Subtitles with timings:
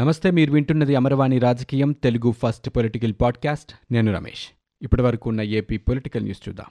[0.00, 3.92] నమస్తే మీరు వింటున్నది అమరవాణి రాజకీయం తెలుగు ఫస్ట్ పొలిటికల్ పాడ్కాస్ట్.
[3.92, 4.54] నేను రమేష్.
[4.82, 6.66] ఇప్పటి వరకు ఉన్న ఏపీ పొలిటికల్ న్యూస్ చూద్దాం.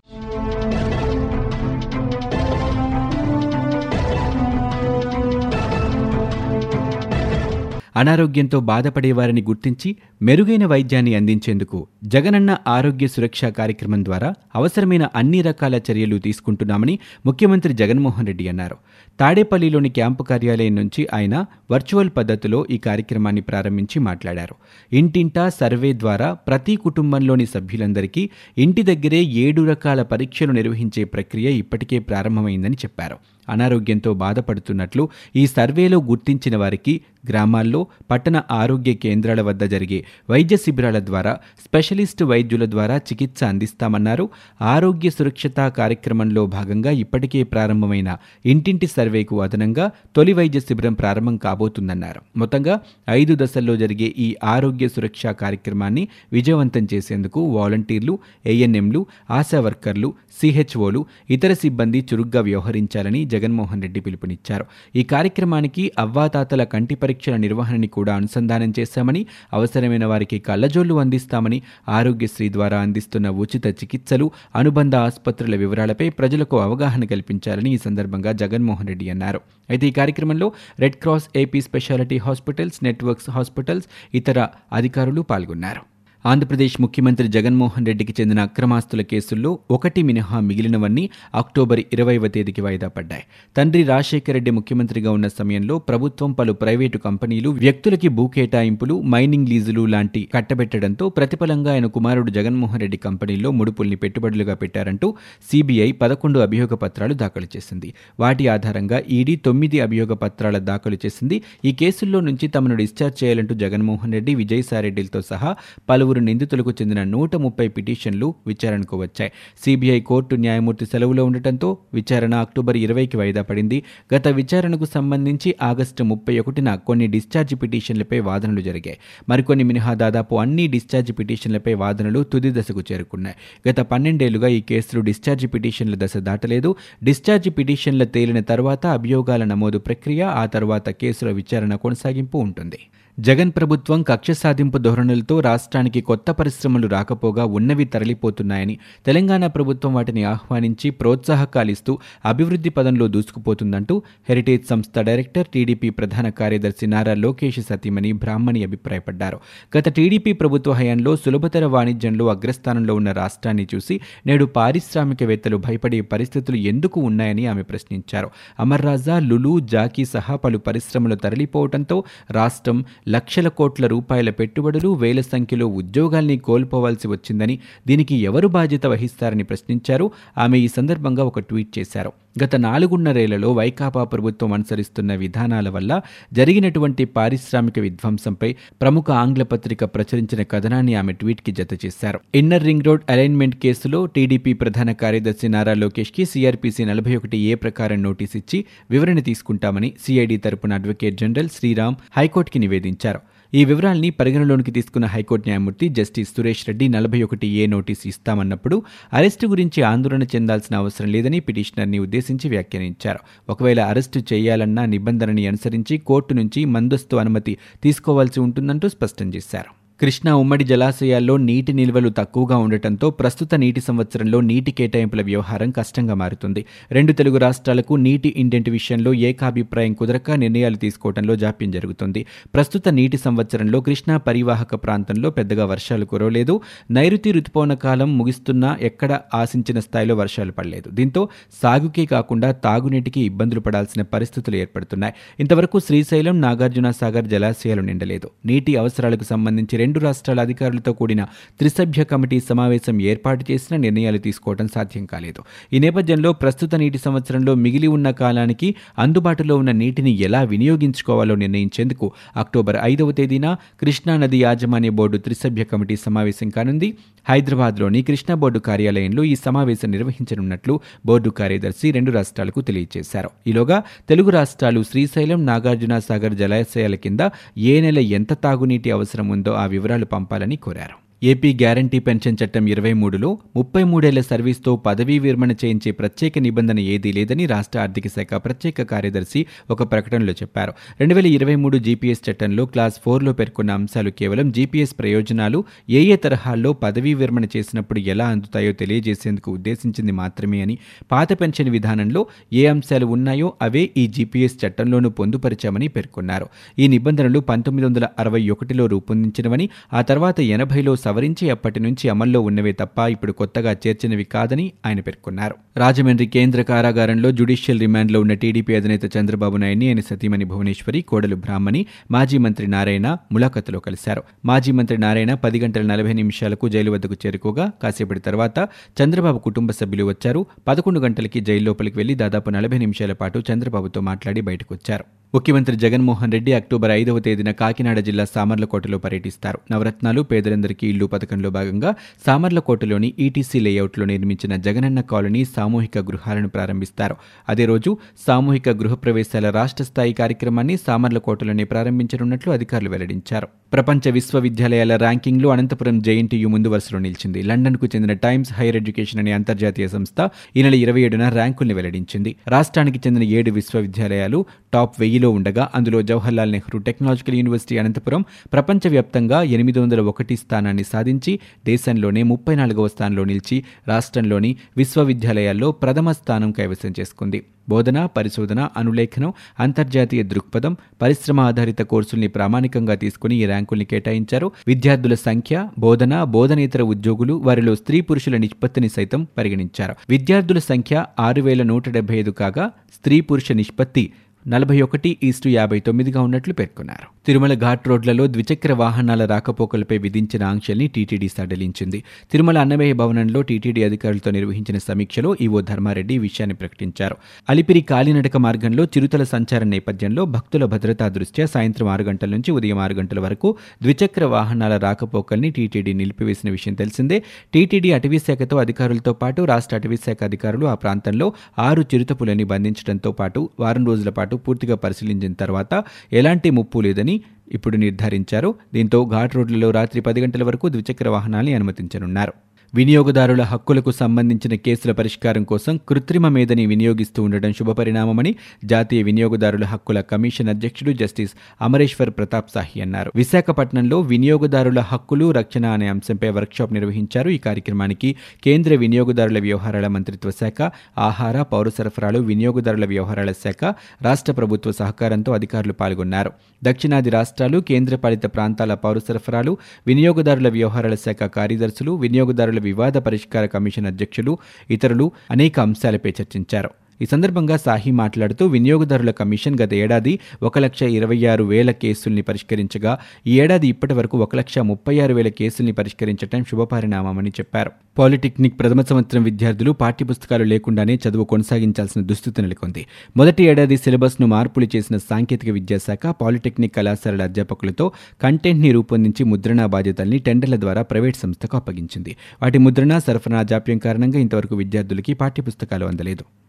[7.95, 15.75] అనారోగ్యంతో బాధపడే వారిని గుర్తించి మెరుగైన వైద్యాన్ని అందించేందుకు జగనన్న ఆరోగ్య సురక్ష కార్యక్రమం ద్వారా అవసరమైన అన్ని రకాల
[15.75, 18.77] చర్యలు తీసుకుంటున్నామని ముఖ్యమంత్రి జగన్మోహన్ రెడ్డి అన్నారు.
[19.19, 24.55] తాడేపల్లిలోని క్యాంపు కార్యాలయం నుంచి ఆయన వర్చువల్ పద్ధతిలో ఈ కార్యక్రమాన్ని ప్రారంభించి మాట్లాడారు.
[24.95, 32.75] ఇంటింటా సర్వే ద్వారా ప్రతి కుటుంబంలోని సభ్యులందరికీ ఇంటి దగ్గరే ఏడు రకాల పరీక్షలు నిర్వహించే ప్రక్రియ ఇప్పటికే ప్రారంభమైందని
[32.75, 33.17] చెప్పారు.
[33.49, 41.37] అనారోగ్యంతో బాధపడుతున్నట్లు ఈ సర్వేలో గుర్తించిన వారికి గ్రామాల్లో పట్టణ ఆరోగ్య కేంద్రాల వద్ద జరిగే వైద్య శిబిరాల ద్వారా
[41.65, 44.29] స్పెషలిస్ట్ వైద్యుల ద్వారా చికిత్స అందిస్తామన్నారు.
[44.61, 52.19] ఆరోగ్య సురక్షత కార్యక్రమంలో భాగంగా ఇప్పటికే ప్రారంభమైన ఇంటింటి సర్వేకు అదనంగా తొలి వైద్య శిబిరం ప్రారంభం కాబోతుందన్నారు.
[52.37, 52.73] మొత్తంగా
[53.19, 56.03] ఐదు దశల్లో జరిగే ఈ ఆరోగ్య సురక్ష కార్యక్రమాన్ని
[56.35, 58.13] విజయవంతం చేసేందుకు వాలంటీర్లు
[58.53, 58.99] ఏఎన్ఎంలు
[59.37, 64.65] ఆశా వర్కర్లు సిహెచ్ఓలు ఇతర సిబ్బంది చురుగ్గా వ్యవహరించాలని జగన్మోహన్ రెడ్డి పిలుపునిచ్చారు.
[64.95, 71.59] ఈ కార్యక్రమానికి అవ్వాతాతల కంటి పరీక్షల నిర్వహణని కూడా అనుసంధానం చేశామని అవసరమైన వారికి కళ్ళజోళ్ళు అందిస్తామని
[71.97, 78.98] ఆరోగ్యశ్రీ ద్వారా అందిస్తున్న ఉచిత చికిత్సలు అనుబంధ ఆసుపత్రుల వివరాలపై ప్రజలకు అవగాహన కల్పించాలని ఈ సందర్భంగా జగన్మోహన్ రెడ్డి
[79.07, 79.39] అన్నారు.
[79.69, 85.98] అయితే ఈ కార్యక్రమంలో red cross AP speciality hospitals networks hospitals ఇతర అధికారులు పాల్గొన్నారు.
[86.25, 93.23] ఆంధ్రప్రదేశ్ ముఖ్యమంత్రి జగన్మోహన్ రెడ్డికి చెందిన అక్రమాస్తుల కేసుల్లో ఒకటి మినహా మిగిలినవన్నీ అక్టోబర్ ఇరవైవ తేదీకి వాయిదా పడ్డాయి.
[93.57, 99.85] తండ్రి రాజశేఖర రెడ్డి ముఖ్యమంత్రిగా ఉన్న సమయంలో ప్రభుత్వం పలు ప్రైవేటు కంపెనీలు వ్యక్తులకి భూ కేటాయింపులు మైనింగ్ లీజులు
[99.85, 105.15] లాంటి కట్టబెట్టడంతో ప్రతిఫలంగా ఆయన కుమారుడు జగన్మోహన్ రెడ్డి కంపెనీల్లో ముడుపుల్ని పెట్టుబడులుగా పెట్టారంటూ
[105.51, 107.93] సిబిఐ పదకొండు అభియోగ పత్రాలు దాఖలు చేసింది.
[108.19, 111.41] వాటి ఆధారంగా ఈడీ తొమ్మిది అభియోగ పత్రాల దాఖలు చేసింది.
[111.65, 115.55] ఈ కేసుల్లో నుంచి తమను డిశ్చార్జ్ చేయాలంటూ జగన్మోహన్ రెడ్డి విజయసాయిరెడ్డిలతో సహా
[115.89, 119.31] పలు పలువురు నిందితులకు చెందిన నూట ముప్పై పిటిషన్లు విచారణకు వచ్చాయి.
[119.65, 123.83] సిబిఐ కోర్టు న్యాయమూర్తి సెలవులో ఉండటంతో విచారణ అక్టోబర్ ఇరవైకి వాయిదా పడింది.
[124.15, 128.97] గత విచారణకు సంబంధించి ఆగస్టు ముప్పై ఒకటిన కొన్ని డిశ్చార్జ్ పిటిషన్లపై వాదనలు జరిగాయి.
[129.29, 133.35] మరికొన్ని మినహా దాదాపు అన్ని డిశ్చార్జ్ పిటిషన్లపై వాదనలు తుది దశకు చేరుకున్నాయి.
[133.69, 136.75] గత పన్నెండేళ్ళుగా ఈ కేసులు డిశ్చార్జ్ పిటిషన్ల దశ దాటలేదు.
[137.03, 142.81] డిశ్చార్జ్ పిటిషన్ల తేలిన తర్వాత అభియోగాల నమోదు ప్రక్రియ ఆ తర్వాత కేసుల విచారణ కొనసాగింపు ఉంటుంది.
[143.19, 148.75] జగన్ ప్రభుత్వం కక్ష సాధింపు ధోరణులతో రాష్ట్రానికి కొత్త పరిశ్రమలు రాకపోగా ఉన్నవి తరలిపోతున్నాయని
[149.05, 151.93] తెలంగాణ ప్రభుత్వం వాటిని ఆహ్వానించి ప్రోత్సాహకాలిస్తూ
[152.25, 153.95] అభివృద్ధి పదంలో దూసుకుపోతుందంటూ
[154.29, 159.39] హెరిటేజ్ సంస్థ డైరెక్టర్ టీడీపీ ప్రధాన కార్యదర్శి నారా లోకేష్ సతీమణి బ్రాహ్మణి అభిప్రాయపడ్డారు.
[159.77, 167.01] గత టీడీపీ ప్రభుత్వ హయాంలో సులభతర వాణిజ్యంలో అగ్రస్థానంలో ఉన్న రాష్ట్రాన్ని చూసి నేడు పారిశ్రామికవేత్తలు భయపడే పరిస్థితులు ఎందుకు
[167.01, 168.29] ఉన్నాయని ఆమె ప్రశ్నించారు.
[168.59, 175.67] అమర్ రాజా లులు జాకీ సహా పలు పరిశ్రమలు తరలిపోవడంతో రాష్ట్రం లక్షల కోట్ల రూపాయల పెట్టుబడులు వేల సంఖ్యలో
[175.67, 180.11] ఉద్యోగాల్ని కోల్పోవాల్సి వచ్చిందని దీనికి ఎవరు బాధ్యత వహిస్తారని ప్రశ్నించారు.
[180.37, 182.11] ఆమె ఈ సందర్భంగా ఒక ట్వీట్ చేశారు.
[182.43, 186.01] గత నాలుగున్నరేళ్ళలో వైకాపా ప్రభుత్వం అనుసరిస్తున్న విధానాల వల్ల
[186.33, 192.19] జరిగినటువంటి పారిశ్రామిక విధ్వంసంపై ప్రముఖ ఆంగ్ల పత్రిక ప్రచురించిన కథనాన్ని ఆమె ట్వీట్కి జత చేశారు.
[192.35, 198.03] ఇన్నర్ రింగ్ రోడ్ అలైన్మెంట్ కేసులో టీడీపీ ప్రధాన కార్యదర్శి నారా లోకేష్కి సీఆర్పీసీ నలభై ఒకటి ఏ ప్రకారం
[198.03, 203.19] నోటీస్ ఇచ్చి వివరణ తీసుకుంటామని సిఐడి తరపున అడ్వకేట్ జనరల్ శ్రీరామ్ హైకోర్టుకి నివేదించారు.
[203.53, 208.83] ఈ వివరాల్ని పరిగణలోనికి తీసుకున్న హైకోర్టు న్యాయమూర్తి జస్టిస్ సురేష్ రెడ్డి నలభై ఒకటి ఏ నోటీసు ఇస్తామన్నప్పుడు
[209.13, 213.19] అరెస్టు గురించి ఆందోళన చెందాల్సిన అవసరం లేదని పిటిషనర్ని ఉద్దేశించి వ్యాఖ్యానించారు.
[213.49, 219.88] ఒకవేళ అరెస్టు చేయాలన్న నిబంధనని అనుసరించి కోర్టు నుంచి మందస్తు అనుమతి తీసుకోవాల్సి ఉంటుందంటూ స్పష్టం చేశారు.
[220.01, 226.65] కృష్ణా ఉమ్మడి జలాశయాల్లో నీటి నిల్వలు తక్కువగా ఉండటంతో ప్రస్తుత నీటి సంవత్సరంలో నీటి కేటాయింపుల వ్యవహారం కష్టంగా మారుతుంది.
[226.91, 232.25] రెండు తెలుగు రాష్ట్రాలకు నీటి ఇండెంట్ విషయంలో ఏకాభిప్రాయం కుదరక నిర్ణయాలు తీసుకోవడంలో జాప్యం జరుగుతుంది.
[232.53, 236.61] ప్రస్తుత నీటి సంవత్సరంలో కృష్ణా పరివాహక ప్రాంతంలో పెద్దగా వర్షాలు కురవలేదు.
[236.91, 240.89] నైరుతి రుతుపవన కాలం ముగిస్తున్నా ఎక్కడ ఆశించిన స్థాయిలో వర్షాలు పడలేదు.
[240.89, 241.29] దీంతో
[241.63, 245.13] సాగుకే కాకుండా తాగునీటికి ఇబ్బందులు పడాల్సిన పరిస్థితులు ఏర్పడుతున్నాయి.
[245.39, 248.29] ఇంతవరకు శ్రీశైలం నాగార్జున సాగర్ జలాశయాలు నిండలేదు.
[248.45, 251.21] నీటి అవసరాలకు సంబంధించి రెండు రాష్ట్రాల అధికారులతో కూడిన
[251.59, 255.41] త్రిసభ్య కమిటీ సమావేశం ఏర్పాటు చేసిన నిర్ణయాలు తీసుకోవడం సాధ్యం కాలేదు.
[255.73, 262.77] ఈ నేపథ్యంలో ప్రస్తుత నీటి సంవత్సరంలో మిగిలి ఉన్న కాలానికి అందుబాటులో ఉన్న నీటిని ఎలా వినియోగించుకోవాలో నిర్ణయించేందుకు అక్టోబర్
[262.83, 266.89] ఐదవ తేదీన కృష్ణా నది యాజమాన్య బోర్డు త్రిసభ్య కమిటీ సమావేశం కానుంది.
[267.29, 273.29] హైదరాబాద్లోని కృష్ణా బోర్డు కార్యాలయంలో ఈ సమావేశం నిర్వహించనున్నట్లు బోర్డు కార్యదర్శి రెండు రాష్ట్రాలకు తెలియజేశారు.
[273.47, 277.19] ఈలోగా తెలుగు రాష్ట్రాలు శ్రీశైలం నాగార్జున సాగర్ జలాశయాల కింద
[277.57, 281.08] ఏ నెల ఎంత తాగునీటి అవసరం ఉందో ఆ వివరాలు పంపాలని కోరారు.
[281.23, 287.11] ఏపీ గ్యారంటీ పెన్షన్ చట్టం ఇరవై మూడులో ముప్పై మూడేళ్ళ సర్వీస్తో పదవీ విరమణ చేయించే ప్రత్యేక నిబంధన ఏదీ
[287.11, 290.73] లేదని రాష్ట్ర ఆర్థిక శాఖ ప్రత్యేక కార్యదర్శి ఒక ప్రకటనలో చెప్పారు.
[290.99, 296.15] రెండు వేల ఇరవై మూడు జీపీఎస్ చట్టంలో క్లాస్ ఫోర్లో పేర్కొన్న అంశాలు కేవలం జీపీఎస్ ప్రయోజనాలు ఏ ఏ
[296.15, 300.77] తరహాల్లో పదవీ విరమణ చేసినప్పుడు ఎలా అందుతాయో తెలియజేసేందుకు ఉద్దేశించింది మాత్రమే అని
[301.11, 306.47] పాత పెన్షన్ విధానంలో ఏ అంశాలు ఉన్నాయో అవే ఈ జీపీఎస్ చట్టంలోనూ పొందుపరిచామని పేర్కొన్నారు.
[306.79, 312.71] ఈ నిబంధనలు పంతొమ్మిది వందల అరవై ఒకటిలో రూపొందించినవని ఆ తర్వాత ఎనభైలో సవరించి అప్పటి నుంచి అమల్లో ఉన్నవే
[312.71, 315.55] తప్ప ఇప్పుడు కొత్తగా చేర్చినవి కాదని ఆయన పేర్కొన్నారు.
[315.77, 321.85] రాజమండ్రి కేంద్ర కారాగారంలో జ్యుడిషియల్ రిమాండ్లో ఉన్న టీడీపీ అధినేత చంద్రబాబు నాయుడిని ఆయన సతీమణి భువనేశ్వరి కోడలు బ్రాహ్మణి
[322.11, 324.23] మాజీ మంత్రి నారాయణ ములాఖతులో కలిశారు.
[324.45, 328.59] మాజీ మంత్రి నారాయణ పది గంటల నలభై నిమిషాలకు జైలు వద్దకు చేరుకోగా కాసేపటి తర్వాత
[328.99, 330.45] చంద్రబాబు కుటుంబ సభ్యులు వచ్చారు.
[330.67, 336.31] పదకొండు గంటలకి జైలు లోపలికి వెళ్ళి దాదాపు నలభై నిమిషాల పాటు చంద్రబాబుతో మాట్లాడి బయటకు వచ్చారు ముఖ్యమంత్రి జగన్మోహన్
[336.31, 339.59] రెడ్డి అక్టోబర్ ఐదవ తేదీన కాకినాడ జిల్లా సామర్లకోటలో పర్యటిస్తారు.
[339.71, 341.95] నవరత్నాలు పేదలందరికీ ఇల్లు పథకంలో భాగంగా
[342.25, 347.15] సామర్లకోటలోని ఈటీసీ లేఅవుట్లో నిర్మించిన జగనన్న కాలనీ సామూహిక గృహాలను ప్రారంభిస్తారు.
[347.49, 347.97] అదే రోజు
[348.27, 353.47] సామూహిక గృహప్రవేశాల రాష్ట్ర స్థాయి కార్యక్రమాన్ని సామర్లకోటలోనే ప్రారంభించనున్నట్లు అధికారులు వెల్లడించారు.
[353.73, 357.41] ప్రపంచ విశ్వవిద్యాలయాల ర్యాంకింగ్లో అనంతపురం జేఎన్టీయూ ముందు వరుసలో నిలిచింది.
[357.41, 362.35] లండన్కు చెందిన టైమ్స్ హైయర్ ఎడ్యుకేషన్ అనే అంతర్జాతీయ సంస్థ ఈ నెల ఇరవై ఏడున ర్యాంకుల్ని వెల్లడించింది.
[362.47, 368.21] రాష్ట్రానికి చెందిన ఏడు విశ్వవిద్యాలయాలు టాప్ వెయ్యి వెయ్యిలో ఉండగా అందులో జవహర్లాల్ నెహ్రూ టెక్నాలజికల్ యూనివర్సిటీ అనంతపురం
[368.53, 371.31] ప్రపంచవ్యాప్తంగా ఎనిమిది వందల ఒకటి స్థానాన్ని సాధించి
[371.65, 373.57] దేశంలోనే ముప్పై నాలుగవ స్థానంలో నిలిచి
[373.87, 377.41] రాష్ట్రంలోని విశ్వవిద్యాలయాల్లో ప్రథమ స్థానం కైవసం చేసుకుంది.
[377.69, 384.47] బోధన పరిశోధన అనులేఖనం అంతర్జాతీయ దృక్పథం పరిశ్రమ ఆధారిత కోర్సుల్ని ప్రామాణికంగా తీసుకుని ఈ ర్యాంకుల్ని కేటాయించారు.
[384.67, 389.95] విద్యార్థుల సంఖ్య బోధన బోధనేతర ఉద్యోగులు వారిలో స్త్రీ పురుషుల నిష్పత్తిని సైతం పరిగణించారు.
[390.09, 394.03] విద్యార్థుల సంఖ్య ఆరు వేల నూట డెబ్బై ఐదు కాగా స్త్రీ పురుష నిష్పత్తి
[394.47, 397.18] నలభై ఒకటి ఈస్టు యాభై తొమ్మిదిగా ఉన్నట్లు పేర్కొన్నారు.
[397.29, 402.03] తిరుమల ఘాట్ రోడ్లలో ద్విచక్ర వాహనాల రాకపోకలపై విధించిన ఆంక్షల్ని టీటీడీ సడలించింది.
[402.31, 407.15] తిరుమల అన్నమయ్య భవనంలో టీటీడీ అధికారులతో నిర్వహించిన సమీక్షలో ఈవో ధర్మారెడ్డి విషయాన్ని ప్రకటించారు.
[407.49, 412.93] అలిపిరి కాలినడక మార్గంలో చిరుతల సంచార నేపథ్యంలో భక్తుల భద్రతా దృష్ట్యా సాయంత్రం ఆరు గంటల నుంచి ఉదయం ఆరు
[412.93, 417.23] గంటల వరకు ద్విచక్ర వాహనాల రాకపోకల్ని టీటీడీ నిలిపివేసిన విషయం తెలిసిందే.
[417.53, 424.09] టీటీడీ అటవీశాఖతో అధికారులతో పాటు రాష్ట్ర అటవీశాఖ అధికారులు ఆ ప్రాంతంలో ఆరు చిరుతపులని బంధించడంతో పాటు వారం రోజుల
[424.09, 425.83] పాటు పూర్తిగా పరిశీలించిన తర్వాత
[426.13, 427.18] ఎలాంటి ముప్పు లేదని
[427.51, 428.55] ఇప్పుడు నిర్ధారించారు.
[428.73, 432.33] దీంతో ఘాట్ రోడ్లలో రాత్రి పది గంటల వరకు ద్విచక్ర వాహనాల్ని అనుమతించనున్నారు.
[432.73, 438.35] వినియోగదారుల హక్కులకు సంబంధించిన కేసుల పరిష్కారం కోసం కృత్రిమ మేధని వినియోగిస్తూ ఉండడం శుభపరిణామమని
[438.65, 443.11] జాతీయ వినియోగదారుల హక్కుల కమిషన్ అధ్యక్షుడు జస్టిస్ అమరేశ్వర్ ప్రతాప్ సాహి అన్నారు.
[443.15, 447.29] విశాఖపట్నంలో వినియోగదారుల హక్కులు రక్షణ అనే అంశంపై వర్క్షాప్ నిర్వహించారు.
[447.29, 453.63] ఈ కార్యక్రమానికి కేంద్ర వినియోగదారుల వ్యవహారాల మంత్రిత్వ శాఖ ఆహార పౌర సరఫరాలు వినియోగదారుల వ్యవహారాల శాఖ
[454.01, 456.31] రాష్ట్ర ప్రభుత్వ సహకారంతో అధికారులు పాల్గొన్నారు.
[456.63, 459.57] దక్షిణాది రాష్ట్రాలు కేంద్రపాలిత ప్రాంతాల పౌర సరఫరాలు
[459.87, 464.37] వినియోగదారుల వ్యవహారాల శాఖ కార్యదర్శులు వినియోగదారుల వివాద పరిష్కార కమిషన్ అధ్యక్షులు
[464.71, 466.69] ఇతరులు అనేక అంశాలపై చర్చించారు.
[467.01, 472.97] ఈ సందర్భంగా సాహి మాట్లాడుతూ వినియోగదారుల కమిషన్ గత ఏడాది ఒక లక్ష ఇరవై ఆరు వేల కేసుల్ని పరిష్కరించగా
[473.27, 477.71] ఈ ఏడాది ఇప్పటి వరకు ఒక లక్ష ముప్పై ఆరు వేల కేసుల్ని పరిష్కరించడం శుభపరిణామమని చెప్పారు.
[477.97, 482.85] పాలిటెక్నిక్ ప్రథమ సంవత్సరం విద్యార్థులు పాఠ్యపుస్తకాలు లేకుండానే చదువు కొనసాగించాల్సిన దుస్థితి నెలకొంది.
[483.17, 487.91] మొదటి ఏడాది సిలబస్ను మార్పులు చేసిన సాంకేతిక విద్యాశాఖ పాలిటెక్నిక్ కళాశాలల అధ్యాపకులతో
[488.21, 492.15] కంటెంట్ని రూపొందించి ముద్రణ బాధ్యతల్ని టెండర్ల ద్వారా ప్రైవేట్ సంస్థకు అప్పగించింది.
[492.41, 496.48] వాటి ముద్రణ సరఫరా జాప్యం కారణంగా ఇంతవరకు విద్యార్థులకి పాఠ్యపుస్తకాలు అందలేదు.